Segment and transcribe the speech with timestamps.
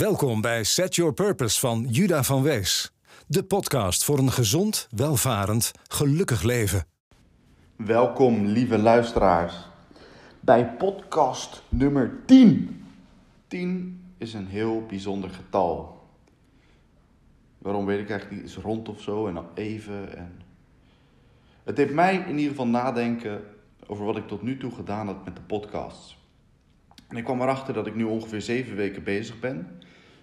[0.00, 2.92] Welkom bij Set Your Purpose van Juda van Wees.
[3.26, 6.84] De podcast voor een gezond, welvarend, gelukkig leven.
[7.76, 9.54] Welkom, lieve luisteraars,
[10.40, 12.84] bij podcast nummer 10.
[13.48, 16.02] 10 is een heel bijzonder getal.
[17.58, 20.16] Waarom weet ik eigenlijk niet, is rond of zo en dan even.
[20.16, 20.42] En...
[21.64, 23.42] Het deed mij in ieder geval nadenken
[23.86, 26.18] over wat ik tot nu toe gedaan had met de podcasts.
[27.08, 29.78] En ik kwam erachter dat ik nu ongeveer zeven weken bezig ben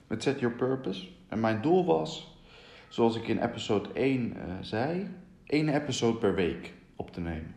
[0.07, 1.07] met Set Your Purpose.
[1.27, 2.37] En mijn doel was,
[2.87, 5.07] zoals ik in episode 1 uh, eh, zei,
[5.45, 7.55] één episode per week op te nemen.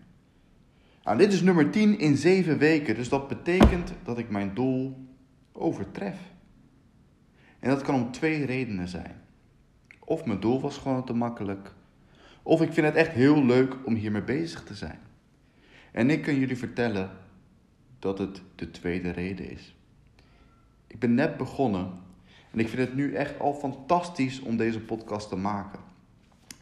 [1.04, 5.08] Nou, dit is nummer 10 in zeven weken, dus dat betekent dat ik mijn doel
[5.52, 6.18] overtref.
[7.58, 9.20] En dat kan om twee redenen zijn.
[10.04, 11.72] Of mijn doel was gewoon te makkelijk,
[12.42, 14.98] of ik vind het echt heel leuk om hiermee bezig te zijn.
[15.92, 17.10] En ik kan jullie vertellen
[17.98, 19.74] dat het de tweede reden is.
[20.86, 21.90] Ik ben net begonnen
[22.50, 25.80] en ik vind het nu echt al fantastisch om deze podcast te maken.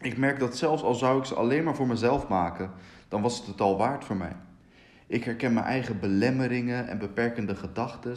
[0.00, 2.70] Ik merk dat zelfs al zou ik ze alleen maar voor mezelf maken,
[3.08, 4.36] dan was het het al waard voor mij.
[5.06, 8.16] Ik herken mijn eigen belemmeringen en beperkende gedachten.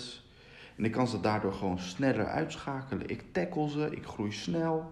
[0.75, 3.09] En ik kan ze daardoor gewoon sneller uitschakelen.
[3.09, 4.91] Ik tackle ze, ik groei snel.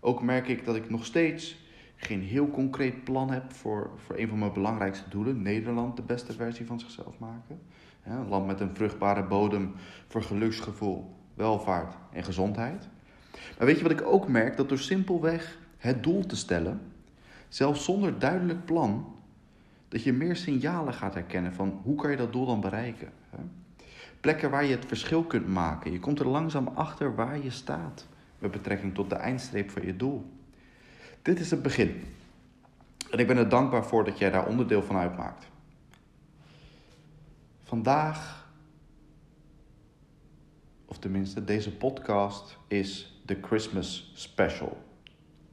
[0.00, 1.64] Ook merk ik dat ik nog steeds
[1.96, 6.32] geen heel concreet plan heb voor, voor een van mijn belangrijkste doelen: Nederland de beste
[6.32, 7.60] versie van zichzelf maken.
[8.04, 9.74] een land met een vruchtbare bodem
[10.08, 12.88] voor geluksgevoel, welvaart en gezondheid.
[13.58, 14.56] Maar weet je wat ik ook merk?
[14.56, 16.80] Dat door simpelweg het doel te stellen,
[17.48, 19.14] zelfs zonder duidelijk plan,
[19.88, 23.12] dat je meer signalen gaat herkennen van hoe kan je dat doel dan bereiken.
[24.20, 25.92] Plekken waar je het verschil kunt maken.
[25.92, 28.06] Je komt er langzaam achter waar je staat
[28.38, 30.30] met betrekking tot de eindstreep van je doel.
[31.22, 32.02] Dit is het begin.
[33.10, 35.46] En ik ben er dankbaar voor dat jij daar onderdeel van uitmaakt.
[37.64, 38.45] Vandaag,
[40.86, 44.76] of tenminste deze podcast, is de Christmas Special.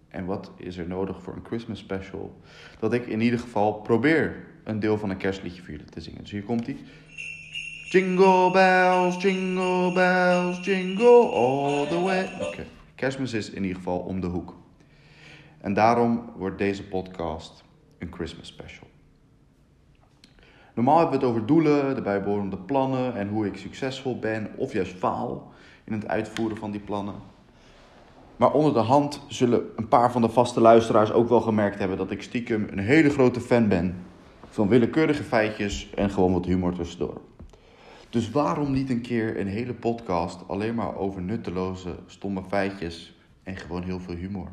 [0.07, 2.41] En wat is er nodig voor een Christmas Special?
[2.79, 6.21] Dat ik in ieder geval probeer een deel van een kerstliedje voor jullie te zingen.
[6.21, 6.77] Dus hier komt ie.
[7.89, 12.29] Jingle bells, jingle bells, jingle all the way.
[12.41, 12.65] Oké,
[12.95, 14.55] kerstmis is in ieder geval om de hoek.
[15.61, 17.63] En daarom wordt deze podcast
[17.99, 18.87] een Christmas special.
[20.73, 24.73] Normaal hebben we het over doelen, de bijbehorende plannen en hoe ik succesvol ben of
[24.73, 25.51] juist faal
[25.83, 27.15] in het uitvoeren van die plannen.
[28.35, 31.97] Maar onder de hand zullen een paar van de vaste luisteraars ook wel gemerkt hebben
[31.97, 33.95] dat ik stiekem een hele grote fan ben
[34.49, 37.21] van willekeurige feitjes en gewoon wat humor tussendoor.
[38.09, 43.57] Dus waarom niet een keer een hele podcast alleen maar over nutteloze, stomme feitjes en
[43.57, 44.47] gewoon heel veel humor?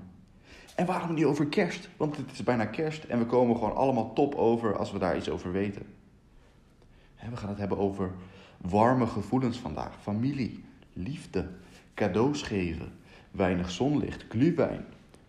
[0.77, 1.89] En waarom niet over kerst?
[1.97, 5.17] Want het is bijna kerst en we komen gewoon allemaal top over als we daar
[5.17, 6.00] iets over weten.
[7.31, 8.11] We gaan het hebben over
[8.61, 10.03] warme gevoelens vandaag.
[10.03, 11.49] Familie, liefde,
[11.95, 12.93] cadeaus geven,
[13.31, 14.85] weinig zonlicht, glühwein,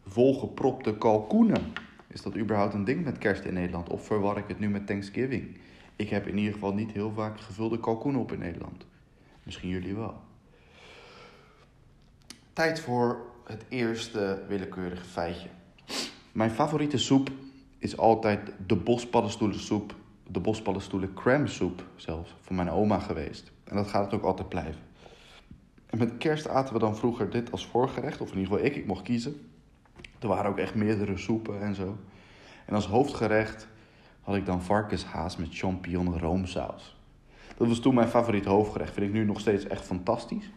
[0.06, 1.74] volgepropte kalkoenen.
[2.07, 3.90] Is dat überhaupt een ding met kerst in Nederland?
[3.90, 5.57] Of verwar ik het nu met Thanksgiving?
[5.96, 8.85] Ik heb in ieder geval niet heel vaak gevulde kalkoenen op in Nederland.
[9.44, 10.22] Misschien jullie wel.
[12.53, 15.47] Tijd voor het eerste willekeurige feitje.
[16.31, 17.30] Mijn favoriete soep
[17.78, 19.96] is altijd de bospaddenstoelensoep,
[20.27, 23.51] de bospaddenstoelen crème soep zelfs, van mijn oma geweest.
[23.63, 24.81] En dat gaat het ook altijd blijven.
[25.85, 28.75] En met kerst aten we dan vroeger dit als voorgerecht, of in ieder geval ik,
[28.75, 29.49] ik mocht kiezen.
[30.19, 31.97] Er waren ook echt meerdere soepen en zo.
[32.65, 33.67] En als hoofdgerecht
[34.21, 36.95] had ik dan varkenshaas met champignon roomsaus.
[37.57, 38.93] Dat was toen mijn favoriet hoofdgerecht.
[38.93, 40.51] Vind ik nu nog steeds echt fantastisch.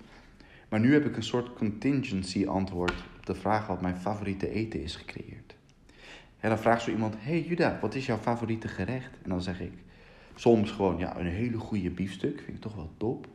[0.68, 4.82] Maar nu heb ik een soort contingency antwoord op de vraag wat mijn favoriete eten
[4.82, 5.54] is gecreëerd.
[6.44, 9.10] En dan vraagt zo iemand: Hey Juda, wat is jouw favoriete gerecht?
[9.22, 9.72] En dan zeg ik
[10.34, 13.26] soms gewoon: Ja, een hele goede biefstuk, vind ik toch wel top.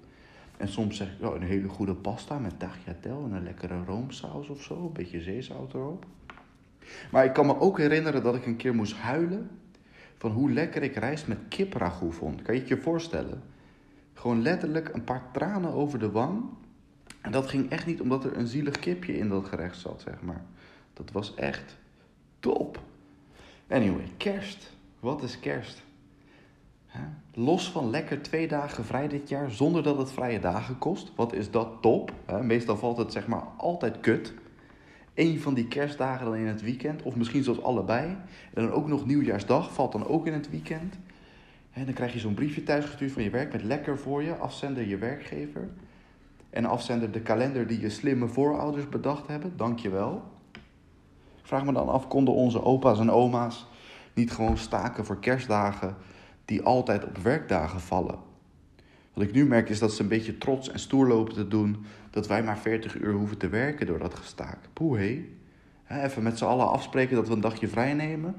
[0.58, 4.50] En soms zeg ik: oh, Een hele goede pasta met tagliatelle en een lekkere roomsaus
[4.50, 6.06] of zo, een beetje zeezout erop.
[7.12, 9.50] Maar ik kan me ook herinneren dat ik een keer moest huilen
[10.18, 12.42] van hoe lekker ik rijst met kipragoe vond.
[12.42, 13.42] Kan je het je voorstellen?
[14.14, 16.44] Gewoon letterlijk een paar tranen over de wang
[17.22, 20.22] en dat ging echt niet omdat er een zielig kipje in dat gerecht zat, zeg
[20.22, 20.44] maar.
[20.94, 21.78] Dat was echt
[22.40, 22.88] top.
[23.70, 24.72] Anyway, kerst.
[25.00, 25.84] Wat is kerst?
[27.34, 31.12] Los van lekker twee dagen vrij dit jaar, zonder dat het vrije dagen kost.
[31.16, 32.14] Wat is dat top?
[32.42, 34.34] Meestal valt het zeg maar altijd kut.
[35.14, 38.08] Eén van die kerstdagen dan in het weekend, of misschien zelfs allebei.
[38.54, 40.96] En dan ook nog nieuwjaarsdag valt dan ook in het weekend.
[41.72, 44.88] En dan krijg je zo'n briefje thuisgestuurd van je werk met lekker voor je, afzender
[44.88, 45.70] je werkgever.
[46.50, 49.54] En afzender de kalender die je slimme voorouders bedacht hebben.
[49.56, 50.16] Dank je wel.
[50.16, 50.39] Ik
[51.50, 53.68] vraag me dan af, konden onze opa's en oma's
[54.14, 55.96] niet gewoon staken voor kerstdagen
[56.46, 58.20] die altijd op werkdagen vallen?
[59.14, 61.86] Wat ik nu merk is dat ze een beetje trots en stoer lopen te doen
[62.10, 64.58] dat wij maar 40 uur hoeven te werken door dat gestaak.
[64.74, 65.20] Poeh.
[65.88, 68.36] Even met z'n allen afspreken dat we een dagje vrij nemen.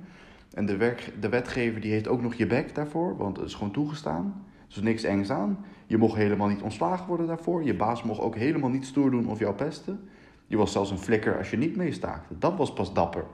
[0.54, 3.54] En de, werk, de wetgever die heeft ook nog je bek daarvoor, want het is
[3.54, 4.44] gewoon toegestaan.
[4.68, 5.64] Er is niks engs aan.
[5.86, 7.64] Je mocht helemaal niet ontslagen worden daarvoor.
[7.64, 10.08] Je baas mocht ook helemaal niet stoer doen of jou pesten.
[10.50, 12.38] Je was zelfs een flikker als je niet meestaakte.
[12.38, 13.24] Dat was pas dapper.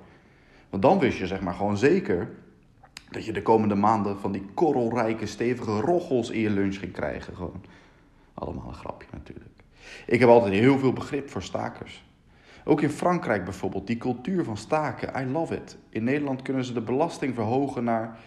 [0.71, 2.31] Want dan wist je zeg maar gewoon zeker
[3.11, 7.37] dat je de komende maanden van die korrelrijke, stevige roggels in je lunch ging krijgen.
[7.37, 7.65] Gewoon.
[8.35, 9.51] Allemaal een grapje natuurlijk.
[10.07, 12.05] Ik heb altijd heel veel begrip voor stakers.
[12.65, 15.77] Ook in Frankrijk bijvoorbeeld, die cultuur van staken, I love it.
[15.89, 18.19] In Nederland kunnen ze de belasting verhogen naar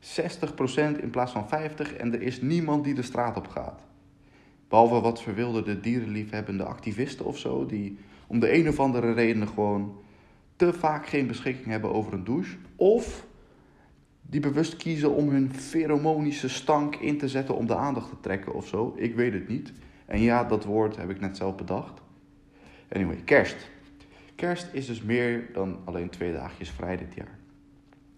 [0.00, 3.80] 60% in plaats van 50% en er is niemand die de straat op gaat.
[4.68, 9.98] Behalve wat verwilderde dierenliefhebbende activisten of zo, die om de een of andere reden gewoon
[10.56, 12.56] te vaak geen beschikking hebben over een douche.
[12.76, 13.26] Of
[14.22, 18.54] die bewust kiezen om hun pheromonische stank in te zetten om de aandacht te trekken
[18.54, 18.94] of zo.
[18.96, 19.72] Ik weet het niet.
[20.06, 22.00] En ja, dat woord heb ik net zelf bedacht.
[22.92, 23.70] Anyway, kerst.
[24.34, 27.38] Kerst is dus meer dan alleen twee dagjes vrij dit jaar.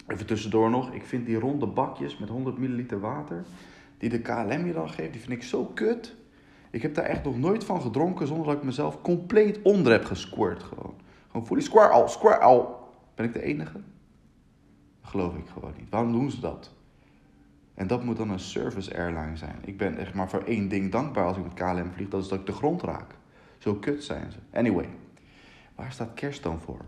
[0.07, 3.45] Even tussendoor nog, ik vind die ronde bakjes met 100 milliliter water,
[3.99, 6.15] die de KLM je dan geeft, die vind ik zo kut.
[6.70, 10.05] Ik heb daar echt nog nooit van gedronken zonder dat ik mezelf compleet onder heb
[10.05, 10.94] gesquirt gewoon.
[11.26, 12.88] Gewoon voor die square al, square al.
[13.15, 13.81] Ben ik de enige?
[15.09, 15.91] geloof ik gewoon niet.
[15.91, 16.73] Waarom doen ze dat?
[17.75, 19.56] En dat moet dan een service airline zijn.
[19.65, 22.29] Ik ben echt maar voor één ding dankbaar als ik met KLM vlieg, dat is
[22.29, 23.14] dat ik de grond raak.
[23.59, 24.38] Zo kut zijn ze.
[24.53, 24.88] Anyway,
[25.75, 26.85] waar staat kerst dan voor?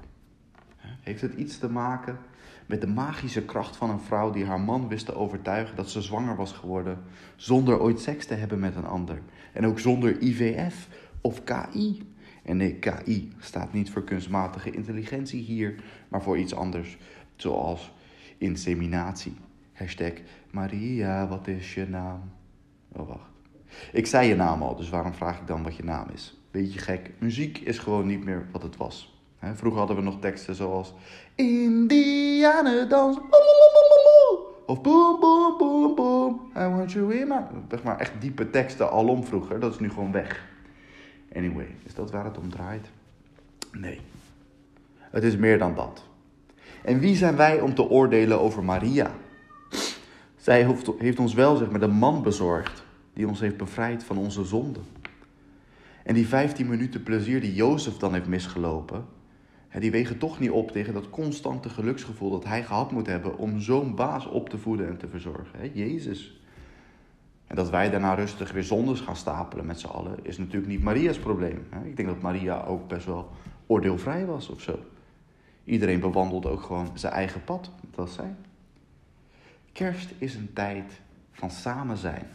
[1.11, 2.19] Heeft het iets te maken
[2.67, 6.03] met de magische kracht van een vrouw die haar man wist te overtuigen dat ze
[6.03, 6.99] zwanger was geworden
[7.37, 9.23] zonder ooit seks te hebben met een ander?
[9.53, 10.89] En ook zonder IVF
[11.21, 12.13] of KI?
[12.43, 15.75] En nee, KI staat niet voor kunstmatige intelligentie hier,
[16.09, 16.99] maar voor iets anders,
[17.37, 17.93] zoals
[18.39, 19.35] inseminatie.
[19.73, 20.13] Hashtag
[20.51, 22.21] Maria, wat is je naam?
[22.93, 23.31] Oh, wacht.
[23.93, 26.41] Ik zei je naam al, dus waarom vraag ik dan wat je naam is?
[26.51, 27.11] Beetje gek.
[27.19, 29.10] Muziek is gewoon niet meer wat het was.
[29.41, 30.95] Vroeger hadden we nog teksten zoals...
[31.35, 33.19] Indianendans.
[34.67, 36.41] Of boom, boom, boom, boom.
[36.57, 37.41] I want you in my...
[37.71, 39.61] Zeg maar echt diepe teksten alom vroeger.
[39.61, 40.49] Dat is nu gewoon weg.
[41.35, 42.87] Anyway, is dat waar het om draait?
[43.73, 44.01] Nee.
[45.11, 46.03] Het is meer dan dat.
[46.83, 49.11] En wie zijn wij om te oordelen over Maria?
[50.37, 52.83] Zij heeft ons wel zeg maar, de man bezorgd
[53.13, 54.83] die ons heeft bevrijd van onze zonden.
[56.05, 59.05] En die 15 minuten plezier die Jozef dan heeft misgelopen,
[59.79, 63.61] die wegen toch niet op tegen dat constante geluksgevoel dat hij gehad moet hebben om
[63.61, 65.73] zo'n baas op te voeden en te verzorgen.
[65.73, 66.41] Jezus.
[67.47, 70.83] En dat wij daarna rustig weer zondes gaan stapelen met z'n allen, is natuurlijk niet
[70.83, 71.67] Maria's probleem.
[71.85, 73.31] Ik denk dat Maria ook best wel
[73.67, 74.79] oordeelvrij was of zo.
[75.65, 78.35] Iedereen bewandelt ook gewoon zijn eigen pad, dat was zij.
[79.73, 81.01] Kerst is een tijd
[81.33, 82.27] van samen zijn.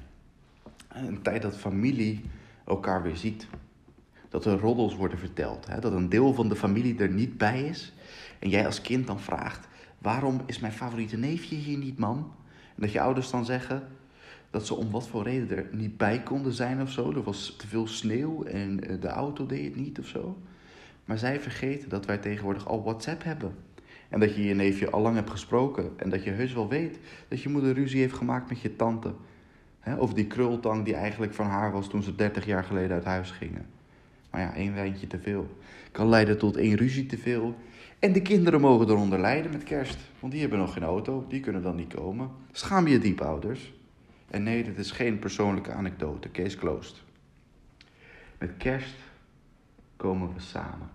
[0.87, 2.21] Een tijd dat familie
[2.65, 3.47] elkaar weer ziet.
[4.35, 5.67] Dat er roddels worden verteld.
[5.67, 5.79] Hè?
[5.79, 7.93] Dat een deel van de familie er niet bij is.
[8.39, 9.67] En jij als kind dan vraagt:
[9.97, 12.17] waarom is mijn favoriete neefje hier niet, mam?
[12.75, 13.87] En dat je ouders dan zeggen
[14.49, 17.11] dat ze om wat voor reden er niet bij konden zijn of zo.
[17.11, 20.37] Er was te veel sneeuw en eh, de auto deed het niet of zo.
[21.05, 23.55] Maar zij vergeten dat wij tegenwoordig al WhatsApp hebben.
[24.09, 25.91] En dat je je neefje al lang hebt gesproken.
[25.95, 29.13] En dat je heus wel weet dat je moeder ruzie heeft gemaakt met je tante.
[29.97, 33.31] Of die krultang die eigenlijk van haar was toen ze 30 jaar geleden uit huis
[33.31, 33.74] gingen.
[34.35, 35.47] Maar ja, één wijntje te veel
[35.91, 37.55] kan leiden tot één ruzie te veel.
[37.99, 39.97] En de kinderen mogen eronder lijden met kerst.
[40.19, 42.29] Want die hebben nog geen auto, die kunnen dan niet komen.
[42.51, 43.73] Schaam je diep, ouders.
[44.29, 46.31] En nee, dit is geen persoonlijke anekdote.
[46.31, 47.03] Case closed.
[48.37, 48.95] Met kerst
[49.97, 50.89] komen we samen.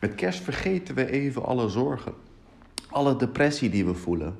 [0.00, 2.14] Met kerst vergeten we even alle zorgen,
[2.90, 4.36] alle depressie die we voelen.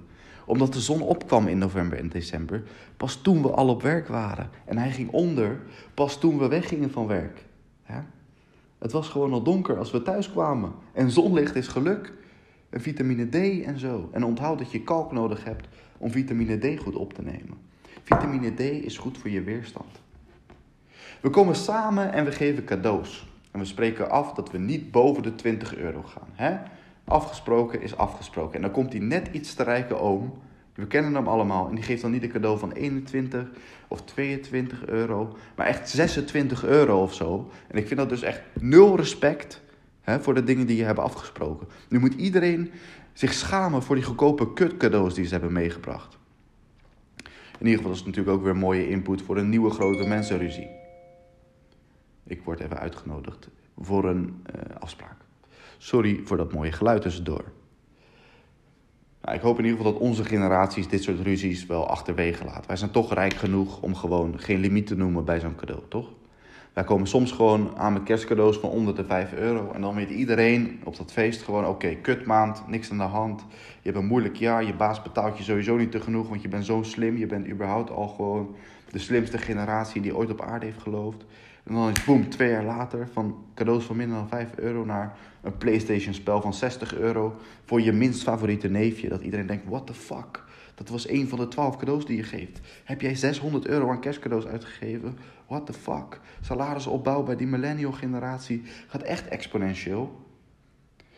[0.46, 2.62] Omdat de zon opkwam in november en december,
[2.96, 4.50] pas toen we al op werk waren.
[4.64, 5.60] En hij ging onder,
[5.94, 7.44] pas toen we weggingen van werk.
[8.84, 10.72] Het was gewoon al donker als we thuis kwamen.
[10.92, 12.12] En zonlicht is geluk.
[12.70, 14.08] En vitamine D en zo.
[14.12, 17.58] En onthoud dat je kalk nodig hebt om vitamine D goed op te nemen.
[18.02, 20.00] Vitamine D is goed voor je weerstand.
[21.20, 23.26] We komen samen en we geven cadeaus.
[23.50, 26.28] En we spreken af dat we niet boven de 20 euro gaan.
[26.32, 26.58] Hè?
[27.04, 28.54] Afgesproken is afgesproken.
[28.54, 30.32] En dan komt die net iets te rijke oom.
[30.74, 31.68] We kennen hem allemaal.
[31.68, 33.48] En die geeft dan niet een cadeau van 21
[33.88, 35.36] of 22 euro.
[35.56, 37.50] Maar echt 26 euro of zo.
[37.68, 39.62] En ik vind dat dus echt nul respect
[40.00, 41.66] hè, voor de dingen die je hebben afgesproken.
[41.88, 42.70] Nu moet iedereen
[43.12, 46.18] zich schamen voor die goedkope kutcadeaus die ze hebben meegebracht.
[47.58, 50.68] In ieder geval is het natuurlijk ook weer mooie input voor een nieuwe grote mensenruzie.
[52.26, 55.16] Ik word even uitgenodigd voor een uh, afspraak.
[55.78, 57.44] Sorry voor dat mooie geluid tussendoor.
[59.24, 62.66] Nou, ik hoop in ieder geval dat onze generaties dit soort ruzies wel achterwege laten.
[62.66, 66.08] Wij zijn toch rijk genoeg om gewoon geen limiet te noemen bij zo'n cadeau, toch?
[66.72, 69.70] Wij komen soms gewoon aan met kerstcadeaus van onder de 5 euro.
[69.72, 73.44] En dan weet iedereen op dat feest gewoon: oké, kutmaand, niks aan de hand.
[73.82, 76.48] Je hebt een moeilijk jaar, je baas betaalt je sowieso niet te genoeg, want je
[76.48, 77.16] bent zo slim.
[77.16, 78.54] Je bent überhaupt al gewoon
[78.90, 81.24] de slimste generatie die ooit op aarde heeft geloofd.
[81.64, 85.16] En dan is boem, twee jaar later van cadeaus van minder dan 5 euro naar
[85.42, 89.08] een PlayStation spel van 60 euro voor je minst favoriete neefje.
[89.08, 90.44] Dat iedereen denkt, what the fuck?
[90.74, 92.60] Dat was een van de 12 cadeaus die je geeft.
[92.84, 95.18] Heb jij 600 euro aan kerstcadeaus uitgegeven?
[95.46, 96.20] What the fuck?
[96.40, 100.22] Salarisopbouw bij die millennial generatie gaat echt exponentieel.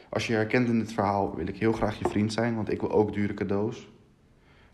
[0.09, 2.81] Als je herkent in dit verhaal, wil ik heel graag je vriend zijn, want ik
[2.81, 3.89] wil ook dure cadeaus.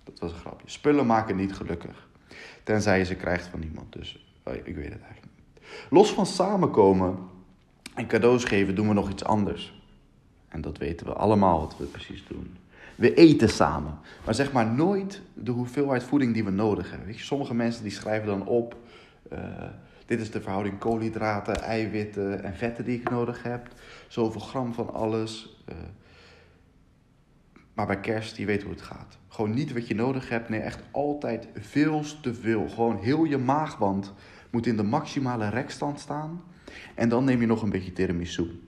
[0.05, 0.71] Dat was een grapje.
[0.71, 2.09] Spullen maken niet gelukkig.
[2.63, 3.93] Tenzij je ze krijgt van iemand.
[3.93, 5.32] Dus oh, ik weet het eigenlijk.
[5.91, 7.19] Los van samenkomen
[7.95, 9.83] en cadeaus geven doen we nog iets anders.
[10.49, 12.57] En dat weten we allemaal wat we precies doen.
[12.95, 13.99] We eten samen.
[14.25, 17.07] Maar zeg maar nooit de hoeveelheid voeding die we nodig hebben.
[17.07, 18.77] Weet je, sommige mensen die schrijven dan op.
[19.33, 19.39] Uh,
[20.07, 23.69] dit is de verhouding koolhydraten, eiwitten en vetten die ik nodig heb.
[24.09, 25.63] Zoveel gram van alles.
[25.69, 25.75] Uh,
[27.75, 29.19] maar bij kerst, je weet hoe het gaat.
[29.29, 30.49] Gewoon niet wat je nodig hebt.
[30.49, 32.69] Nee, echt altijd veel te veel.
[32.69, 34.13] Gewoon heel je maagwand
[34.53, 36.43] moet in de maximale rekstand staan.
[36.95, 38.61] En dan neem je nog een beetje tiramisu.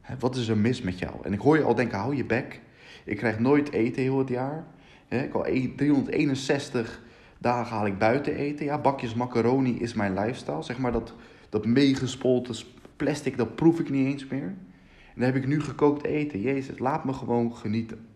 [0.00, 1.14] Hè, wat is er mis met jou?
[1.22, 2.60] En ik hoor je al denken, hou je bek.
[3.04, 4.66] Ik krijg nooit eten heel het jaar.
[5.08, 7.02] Ik al 361
[7.38, 8.64] dagen haal ik buiten eten.
[8.64, 10.62] Ja, bakjes macaroni is mijn lifestyle.
[10.62, 11.14] Zeg maar dat,
[11.48, 12.54] dat meegespoten
[12.96, 14.42] plastic, dat proef ik niet eens meer.
[14.42, 16.40] En dan heb ik nu gekookt eten.
[16.40, 18.06] Jezus, laat me gewoon genieten.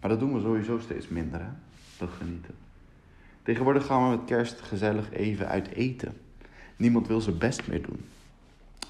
[0.00, 1.50] Maar dat doen we sowieso steeds minder, hè?
[1.98, 2.54] Dat genieten.
[3.42, 6.12] Tegenwoordig gaan we met kerst gezellig even uit eten.
[6.76, 8.04] Niemand wil zijn best meer doen.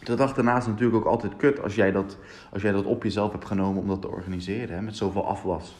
[0.05, 2.19] De dag daarna is natuurlijk ook altijd kut als jij dat,
[2.53, 4.77] als jij dat op jezelf hebt genomen om dat te organiseren.
[4.77, 4.83] Hè?
[4.83, 5.77] Met zoveel afwas.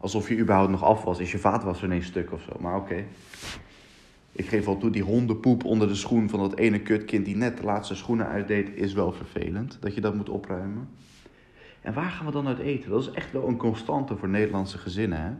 [0.00, 1.18] Alsof je überhaupt nog afwas.
[1.18, 2.52] Is je vaatwasser ineens stuk of zo.
[2.60, 3.04] Maar oké.
[4.32, 7.56] Ik geef al toe, die hondenpoep onder de schoen van dat ene kutkind die net
[7.56, 9.78] de laatste schoenen uitdeed, is wel vervelend.
[9.80, 10.88] Dat je dat moet opruimen.
[11.80, 12.90] En waar gaan we dan uit eten?
[12.90, 15.20] Dat is echt wel een constante voor Nederlandse gezinnen.
[15.20, 15.30] Hè?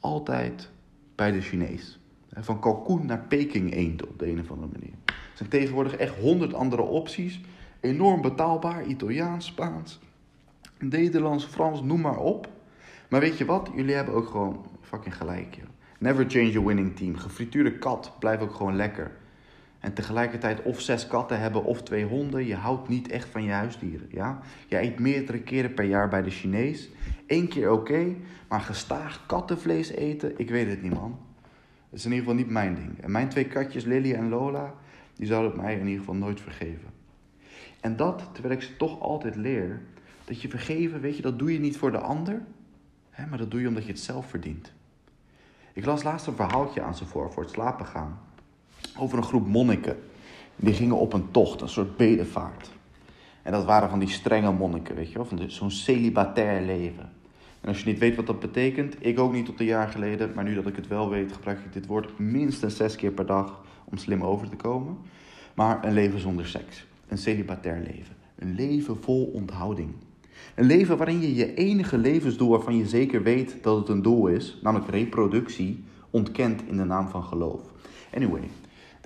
[0.00, 0.70] Altijd
[1.16, 1.98] bij de Chinees.
[2.32, 4.94] Van kalkoen naar Peking eend op de een of andere manier.
[5.06, 7.40] Er zijn tegenwoordig echt honderd andere opties.
[7.80, 8.86] Enorm betaalbaar.
[8.86, 10.00] Italiaans, Spaans,
[10.78, 12.48] Nederlands, Frans, noem maar op.
[13.08, 13.70] Maar weet je wat?
[13.74, 15.58] Jullie hebben ook gewoon fucking gelijk.
[15.98, 17.16] Never change a winning team.
[17.16, 19.16] Gefrituurde kat blijft ook gewoon lekker.
[19.80, 22.46] En tegelijkertijd of zes katten hebben of twee honden.
[22.46, 24.08] Je houdt niet echt van je huisdieren.
[24.10, 24.40] Ja?
[24.66, 26.88] Je eet meerdere keren per jaar bij de Chinees.
[27.26, 28.14] Eén keer oké,
[28.48, 31.18] maar gestaag kattenvlees eten, ik weet het niet man.
[31.90, 33.00] Dat is in ieder geval niet mijn ding.
[33.00, 34.74] En mijn twee katjes, Lily en Lola,
[35.14, 36.88] die zouden mij in ieder geval nooit vergeven.
[37.80, 39.80] En dat, terwijl ik ze toch altijd leer,
[40.24, 42.42] dat je vergeven, weet je, dat doe je niet voor de ander,
[43.10, 44.72] hè, maar dat doe je omdat je het zelf verdient.
[45.72, 48.18] Ik las laatst een verhaaltje aan ze voor, voor het slapen gaan
[48.98, 49.96] over een groep monniken.
[50.56, 52.70] Die gingen op een tocht, een soort bedevaart.
[53.42, 57.10] En dat waren van die strenge monniken, weet je wel, van zo'n celibatair leven.
[57.60, 60.32] En als je niet weet wat dat betekent, ik ook niet tot een jaar geleden,
[60.34, 63.26] maar nu dat ik het wel weet, gebruik ik dit woord minstens zes keer per
[63.26, 64.98] dag om slim over te komen.
[65.54, 69.90] Maar een leven zonder seks, een celibatair leven, een leven vol onthouding.
[70.54, 74.26] Een leven waarin je je enige levensdoel waarvan je zeker weet dat het een doel
[74.26, 77.60] is, namelijk reproductie, ontkent in de naam van geloof.
[78.14, 78.48] Anyway,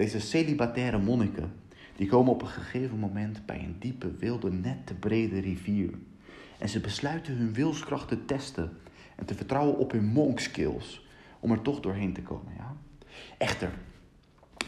[0.00, 1.52] deze celibataire monniken,
[1.97, 5.90] die komen op een gegeven moment bij een diepe, wilde, net te brede rivier.
[6.59, 8.71] En ze besluiten hun wilskracht te testen
[9.16, 11.07] en te vertrouwen op hun monk skills
[11.40, 12.52] om er toch doorheen te komen.
[12.57, 12.76] Ja?
[13.38, 13.71] Echter,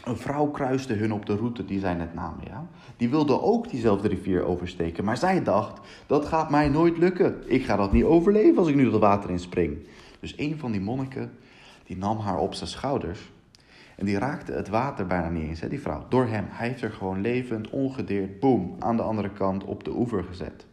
[0.03, 2.45] een vrouw kruiste hun op de route die zij net namen.
[2.47, 2.67] Ja?
[2.97, 7.43] Die wilde ook diezelfde rivier oversteken, maar zij dacht: dat gaat mij nooit lukken.
[7.45, 9.77] Ik ga dat niet overleven als ik nu dat water in spring.
[10.19, 11.31] Dus een van die monniken
[11.85, 13.31] die nam haar op zijn schouders
[14.03, 16.05] en die raakte het water bijna niet eens, hè, die vrouw.
[16.09, 16.45] Door hem.
[16.49, 20.65] Hij heeft er gewoon levend, ongedeerd, boem, aan de andere kant op de oever gezet.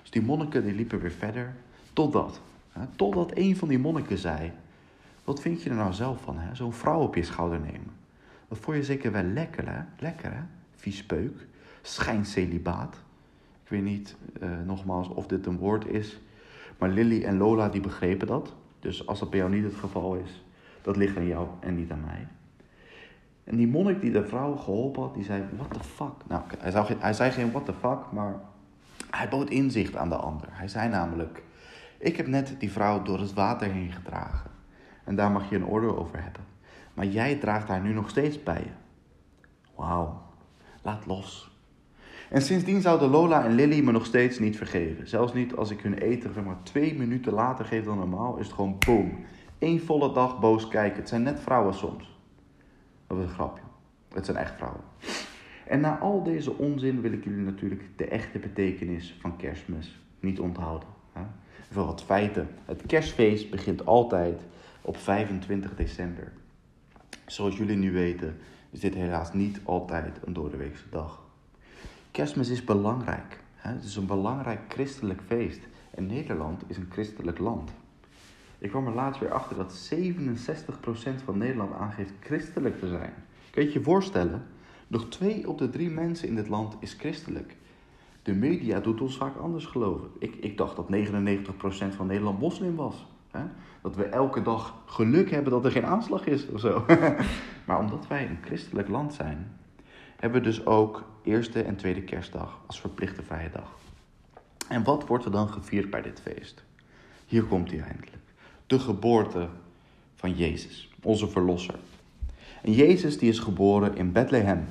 [0.00, 1.54] Dus die monniken die liepen weer verder.
[1.92, 4.52] Totdat, hè, totdat een van die monniken zei...
[5.24, 6.54] Wat vind je er nou zelf van, hè?
[6.54, 7.90] Zo'n vrouw op je schouder nemen.
[8.48, 9.80] Dat vond je zeker wel lekker, hè?
[9.98, 10.42] Lekker, hè?
[11.82, 12.94] Schijncelibaat.
[13.62, 16.20] Ik weet niet, uh, nogmaals, of dit een woord is.
[16.78, 18.54] Maar Lily en Lola, die begrepen dat.
[18.80, 20.44] Dus als dat bij jou niet het geval is,
[20.82, 22.26] dat ligt aan jou en niet aan mij.
[23.44, 26.12] En die monnik die de vrouw geholpen had, die zei, what the fuck?
[26.28, 28.34] Nou, hij, zei, hij zei geen what the fuck, maar
[29.10, 30.48] hij bood inzicht aan de ander.
[30.50, 31.42] Hij zei namelijk,
[31.98, 34.50] ik heb net die vrouw door het water heen gedragen.
[35.04, 36.42] En daar mag je een oordeel over hebben.
[36.94, 38.70] Maar jij draagt haar nu nog steeds bij je.
[39.74, 40.22] Wauw,
[40.82, 41.50] laat los.
[42.30, 45.08] En sindsdien zouden Lola en Lily me nog steeds niet vergeven.
[45.08, 48.46] Zelfs niet als ik hun eten zeg maar twee minuten later geef dan normaal, is
[48.46, 49.24] het gewoon boom.
[49.58, 50.98] Eén volle dag boos kijken.
[50.98, 52.20] Het zijn net vrouwen soms.
[53.12, 53.62] Dat is een grapje.
[54.14, 54.80] Het zijn echt vrouwen.
[55.66, 60.40] En na al deze onzin wil ik jullie natuurlijk de echte betekenis van kerstmis niet
[60.40, 60.88] onthouden.
[61.70, 62.48] Voor wat feiten.
[62.64, 64.42] Het kerstfeest begint altijd
[64.82, 66.32] op 25 december.
[67.26, 68.36] Zoals jullie nu weten,
[68.70, 71.22] is dit helaas niet altijd een doordeweekse dag.
[72.10, 73.40] Kerstmis is belangrijk.
[73.54, 75.60] Het is een belangrijk christelijk feest.
[75.90, 77.70] En Nederland is een christelijk land.
[78.62, 83.12] Ik kwam er laatst weer achter dat 67% van Nederland aangeeft christelijk te zijn.
[83.50, 84.46] Kun je je voorstellen?
[84.88, 87.56] Nog twee op de drie mensen in dit land is christelijk.
[88.22, 90.08] De media doet ons vaak anders geloven.
[90.18, 93.06] Ik, ik dacht dat 99% van Nederland moslim was.
[93.30, 93.44] Hè?
[93.82, 96.84] Dat we elke dag geluk hebben dat er geen aanslag is of zo.
[97.66, 99.58] maar omdat wij een christelijk land zijn,
[100.16, 103.76] hebben we dus ook eerste en tweede kerstdag als verplichte vrije dag.
[104.68, 106.64] En wat wordt er dan gevierd bij dit feest?
[107.26, 108.21] Hier komt hij eindelijk.
[108.72, 109.48] De geboorte
[110.14, 111.74] van Jezus, onze verlosser.
[112.62, 114.64] En Jezus die is geboren in Bethlehem.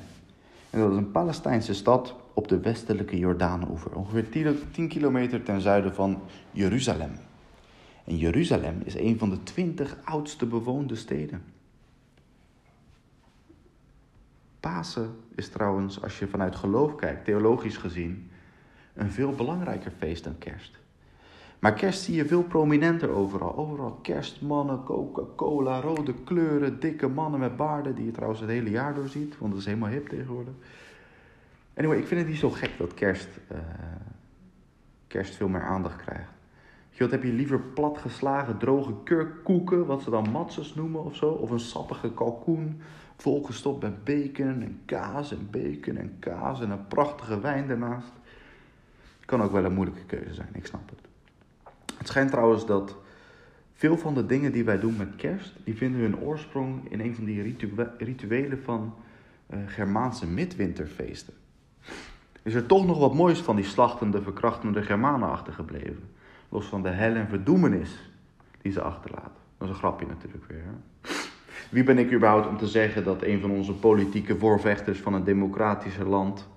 [0.69, 5.93] En dat is een Palestijnse stad op de westelijke Jordaanoever, ongeveer 10 kilometer ten zuiden
[5.93, 7.11] van Jeruzalem.
[8.03, 11.43] En Jeruzalem is een van de twintig oudste bewoonde steden.
[14.59, 18.29] Pasen is trouwens, als je vanuit geloof kijkt, theologisch gezien,
[18.93, 20.80] een veel belangrijker feest dan kerst.
[21.61, 23.55] Maar kerst zie je veel prominenter overal.
[23.55, 28.93] Overal kerstmannen, Coca-Cola, rode kleuren, dikke mannen met baarden, die je trouwens het hele jaar
[28.93, 30.53] door ziet, want dat is helemaal hip tegenwoordig.
[31.73, 33.57] Anyway, ik vind het niet zo gek dat kerst, uh,
[35.07, 36.31] kerst veel meer aandacht krijgt.
[36.89, 41.29] Je, wat heb je liever platgeslagen droge kurkkoeken, wat ze dan matzes noemen of zo?
[41.29, 42.81] Of een sappige kalkoen,
[43.17, 48.11] volgestopt met bacon en kaas en bacon en kaas en een prachtige wijn daarnaast.
[49.25, 51.00] Kan ook wel een moeilijke keuze zijn, ik snap het.
[52.01, 52.95] Het schijnt trouwens dat
[53.73, 57.15] veel van de dingen die wij doen met kerst, die vinden hun oorsprong in een
[57.15, 57.57] van die
[57.97, 58.93] rituelen van
[59.53, 61.33] uh, Germaanse midwinterfeesten.
[62.43, 66.09] Is er toch nog wat moois van die slachtende, verkrachtende Germanen achtergebleven?
[66.49, 68.11] Los van de hel en verdoemenis
[68.61, 69.41] die ze achterlaten.
[69.57, 70.63] Dat is een grapje natuurlijk weer.
[71.69, 75.23] Wie ben ik überhaupt om te zeggen dat een van onze politieke voorvechters van een
[75.23, 76.49] democratischer land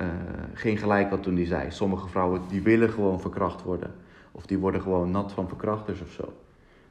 [0.00, 0.06] uh,
[0.52, 4.04] geen gelijk had toen hij zei: sommige vrouwen die willen gewoon verkracht worden.
[4.36, 6.32] Of die worden gewoon nat van verkrachters of zo.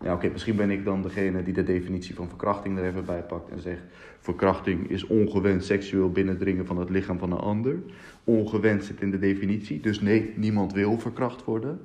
[0.02, 3.22] Ja, oké, misschien ben ik dan degene die de definitie van verkrachting er even bij
[3.22, 3.82] pakt en zegt:
[4.20, 7.76] verkrachting is ongewenst seksueel binnendringen van het lichaam van een ander.
[8.24, 11.80] Ongewenst zit in de definitie, dus nee, niemand wil verkracht worden.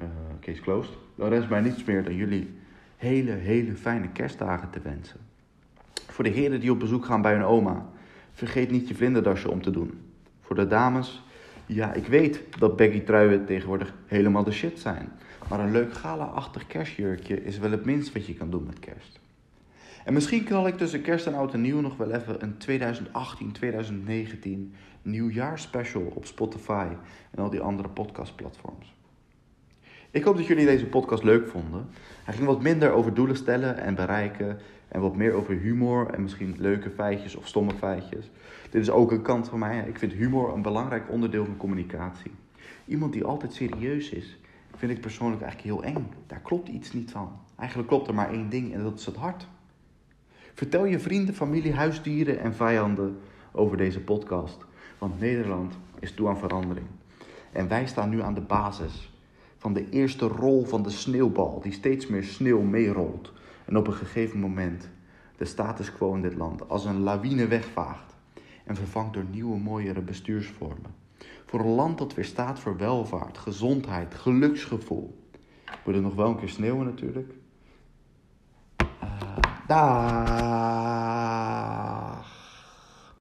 [0.00, 0.06] Uh,
[0.40, 0.92] case closed.
[1.14, 2.50] Dan rest mij niets meer dan jullie
[2.96, 5.20] hele, hele fijne kerstdagen te wensen.
[6.06, 7.88] Voor de heren die op bezoek gaan bij hun oma,
[8.32, 10.00] vergeet niet je vlinderdasje om te doen.
[10.40, 11.22] Voor de dames,
[11.74, 15.12] ja, ik weet dat baggy truien tegenwoordig helemaal de shit zijn.
[15.48, 19.20] Maar een leuk gala-achtig kerstjurkje is wel het minst wat je kan doen met kerst.
[20.04, 22.54] En misschien knal ik tussen kerst en oud en nieuw nog wel even een
[24.72, 26.86] 2018-2019 nieuwjaarspecial op Spotify
[27.30, 28.94] en al die andere podcastplatforms.
[30.10, 31.88] Ik hoop dat jullie deze podcast leuk vonden.
[32.24, 36.22] Hij ging wat minder over doelen stellen en bereiken en wat meer over humor en
[36.22, 38.30] misschien leuke feitjes of stomme feitjes.
[38.70, 39.84] Dit is ook een kant van mij.
[39.88, 42.30] Ik vind humor een belangrijk onderdeel van communicatie.
[42.86, 44.38] Iemand die altijd serieus is,
[44.76, 46.08] vind ik persoonlijk eigenlijk heel eng.
[46.26, 47.32] Daar klopt iets niet van.
[47.56, 49.48] Eigenlijk klopt er maar één ding en dat is het hart.
[50.54, 53.18] Vertel je vrienden, familie, huisdieren en vijanden
[53.52, 54.64] over deze podcast.
[54.98, 56.86] Want Nederland is toe aan verandering.
[57.52, 59.12] En wij staan nu aan de basis
[59.56, 63.32] van de eerste rol van de sneeuwbal, die steeds meer sneeuw meerolt.
[63.64, 64.90] En op een gegeven moment
[65.36, 68.09] de status quo in dit land als een lawine wegvaagt
[68.70, 70.94] en vervangt door nieuwe, mooiere bestuursvormen.
[71.46, 75.24] Voor een land dat weer staat voor welvaart, gezondheid, geluksgevoel.
[75.84, 77.32] Moet het nog wel een keer sneeuwen natuurlijk.
[79.70, 81.89] Uh.